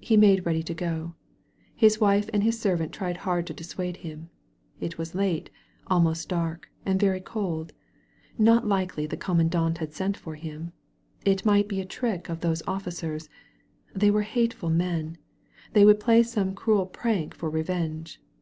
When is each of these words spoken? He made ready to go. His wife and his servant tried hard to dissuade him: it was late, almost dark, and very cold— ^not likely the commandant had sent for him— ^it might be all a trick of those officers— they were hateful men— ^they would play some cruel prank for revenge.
He 0.00 0.16
made 0.16 0.46
ready 0.46 0.62
to 0.62 0.72
go. 0.72 1.14
His 1.76 2.00
wife 2.00 2.30
and 2.32 2.42
his 2.42 2.58
servant 2.58 2.90
tried 2.90 3.18
hard 3.18 3.46
to 3.48 3.52
dissuade 3.52 3.98
him: 3.98 4.30
it 4.80 4.96
was 4.96 5.14
late, 5.14 5.50
almost 5.88 6.30
dark, 6.30 6.70
and 6.86 6.98
very 6.98 7.20
cold— 7.20 7.74
^not 8.40 8.64
likely 8.64 9.04
the 9.06 9.18
commandant 9.18 9.76
had 9.76 9.92
sent 9.92 10.16
for 10.16 10.36
him— 10.36 10.72
^it 11.26 11.44
might 11.44 11.68
be 11.68 11.80
all 11.80 11.82
a 11.82 11.84
trick 11.84 12.30
of 12.30 12.40
those 12.40 12.62
officers— 12.66 13.28
they 13.94 14.10
were 14.10 14.22
hateful 14.22 14.70
men— 14.70 15.18
^they 15.74 15.84
would 15.84 16.00
play 16.00 16.22
some 16.22 16.54
cruel 16.54 16.86
prank 16.86 17.34
for 17.34 17.50
revenge. 17.50 18.22